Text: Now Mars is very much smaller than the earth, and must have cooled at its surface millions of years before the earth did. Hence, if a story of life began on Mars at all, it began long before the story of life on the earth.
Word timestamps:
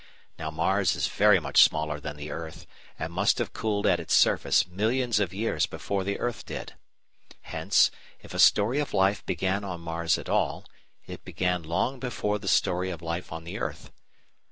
Now 0.39 0.49
Mars 0.49 0.95
is 0.95 1.05
very 1.07 1.39
much 1.39 1.61
smaller 1.61 1.99
than 1.99 2.15
the 2.17 2.31
earth, 2.31 2.65
and 2.97 3.13
must 3.13 3.37
have 3.37 3.53
cooled 3.53 3.85
at 3.85 3.99
its 3.99 4.15
surface 4.15 4.65
millions 4.65 5.19
of 5.19 5.31
years 5.31 5.67
before 5.67 6.03
the 6.03 6.17
earth 6.17 6.43
did. 6.43 6.73
Hence, 7.41 7.91
if 8.19 8.33
a 8.33 8.39
story 8.39 8.79
of 8.79 8.95
life 8.95 9.23
began 9.27 9.63
on 9.63 9.79
Mars 9.79 10.17
at 10.17 10.27
all, 10.27 10.65
it 11.05 11.23
began 11.23 11.61
long 11.61 11.99
before 11.99 12.39
the 12.39 12.47
story 12.47 12.89
of 12.89 13.03
life 13.03 13.31
on 13.31 13.43
the 13.43 13.59
earth. 13.59 13.91